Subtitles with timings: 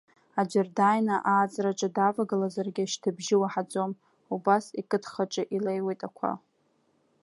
[0.39, 3.91] Аӡәыр дааины ааҵраҿы давагылазаргьы, шьҭыбжьы уаҳауам,
[4.33, 6.31] убас икыдхаҽа илеиуеит ақәа.